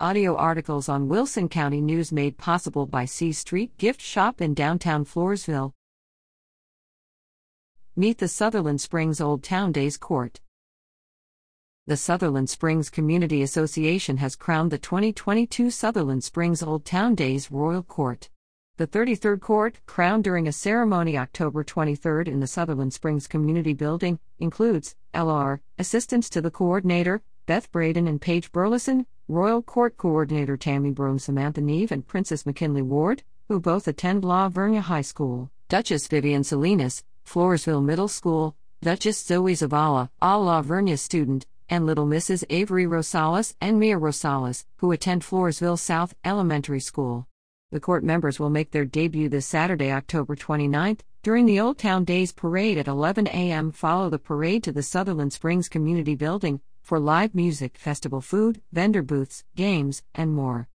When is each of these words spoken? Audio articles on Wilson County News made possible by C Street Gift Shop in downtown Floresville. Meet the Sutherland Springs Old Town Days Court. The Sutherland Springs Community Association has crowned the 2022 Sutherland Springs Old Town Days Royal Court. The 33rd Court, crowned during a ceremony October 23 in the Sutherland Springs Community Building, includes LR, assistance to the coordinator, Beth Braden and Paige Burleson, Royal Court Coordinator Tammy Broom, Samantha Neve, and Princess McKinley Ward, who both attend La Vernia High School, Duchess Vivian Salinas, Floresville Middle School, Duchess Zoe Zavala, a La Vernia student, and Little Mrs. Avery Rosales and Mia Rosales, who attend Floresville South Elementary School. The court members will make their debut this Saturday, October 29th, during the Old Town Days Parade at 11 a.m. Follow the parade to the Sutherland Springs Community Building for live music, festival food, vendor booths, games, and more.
Audio 0.00 0.34
articles 0.34 0.88
on 0.88 1.06
Wilson 1.06 1.48
County 1.48 1.80
News 1.80 2.10
made 2.10 2.36
possible 2.36 2.84
by 2.84 3.04
C 3.04 3.30
Street 3.30 3.78
Gift 3.78 4.00
Shop 4.00 4.40
in 4.40 4.52
downtown 4.52 5.04
Floresville. 5.04 5.70
Meet 7.94 8.18
the 8.18 8.26
Sutherland 8.26 8.80
Springs 8.80 9.20
Old 9.20 9.44
Town 9.44 9.70
Days 9.70 9.96
Court. 9.96 10.40
The 11.86 11.96
Sutherland 11.96 12.50
Springs 12.50 12.90
Community 12.90 13.40
Association 13.40 14.16
has 14.16 14.34
crowned 14.34 14.72
the 14.72 14.78
2022 14.78 15.70
Sutherland 15.70 16.24
Springs 16.24 16.60
Old 16.60 16.84
Town 16.84 17.14
Days 17.14 17.52
Royal 17.52 17.84
Court. 17.84 18.30
The 18.78 18.88
33rd 18.88 19.40
Court, 19.40 19.78
crowned 19.86 20.24
during 20.24 20.48
a 20.48 20.52
ceremony 20.52 21.16
October 21.16 21.62
23 21.62 22.24
in 22.26 22.40
the 22.40 22.48
Sutherland 22.48 22.92
Springs 22.92 23.28
Community 23.28 23.74
Building, 23.74 24.18
includes 24.40 24.96
LR, 25.14 25.60
assistance 25.78 26.28
to 26.30 26.40
the 26.40 26.50
coordinator, 26.50 27.22
Beth 27.46 27.70
Braden 27.70 28.08
and 28.08 28.22
Paige 28.22 28.52
Burleson, 28.52 29.04
Royal 29.28 29.60
Court 29.60 29.98
Coordinator 29.98 30.56
Tammy 30.56 30.90
Broom, 30.90 31.18
Samantha 31.18 31.60
Neve, 31.60 31.92
and 31.92 32.06
Princess 32.06 32.46
McKinley 32.46 32.80
Ward, 32.80 33.22
who 33.48 33.60
both 33.60 33.86
attend 33.86 34.24
La 34.24 34.48
Vernia 34.48 34.80
High 34.80 35.02
School, 35.02 35.50
Duchess 35.68 36.08
Vivian 36.08 36.42
Salinas, 36.42 37.04
Floresville 37.26 37.84
Middle 37.84 38.08
School, 38.08 38.56
Duchess 38.80 39.22
Zoe 39.22 39.52
Zavala, 39.52 40.08
a 40.22 40.38
La 40.38 40.62
Vernia 40.62 40.98
student, 40.98 41.44
and 41.68 41.84
Little 41.84 42.06
Mrs. 42.06 42.44
Avery 42.48 42.86
Rosales 42.86 43.54
and 43.60 43.78
Mia 43.78 43.98
Rosales, 43.98 44.64
who 44.78 44.90
attend 44.90 45.22
Floresville 45.22 45.78
South 45.78 46.14
Elementary 46.24 46.80
School. 46.80 47.26
The 47.70 47.80
court 47.80 48.04
members 48.04 48.40
will 48.40 48.50
make 48.50 48.70
their 48.70 48.86
debut 48.86 49.28
this 49.28 49.46
Saturday, 49.46 49.92
October 49.92 50.34
29th, 50.34 51.00
during 51.22 51.44
the 51.44 51.60
Old 51.60 51.76
Town 51.76 52.04
Days 52.04 52.32
Parade 52.32 52.78
at 52.78 52.88
11 52.88 53.26
a.m. 53.28 53.70
Follow 53.70 54.08
the 54.08 54.18
parade 54.18 54.62
to 54.64 54.72
the 54.72 54.82
Sutherland 54.82 55.34
Springs 55.34 55.68
Community 55.68 56.14
Building 56.14 56.60
for 56.84 57.00
live 57.00 57.34
music, 57.34 57.78
festival 57.78 58.20
food, 58.20 58.60
vendor 58.70 59.02
booths, 59.02 59.42
games, 59.56 60.02
and 60.14 60.34
more. 60.34 60.68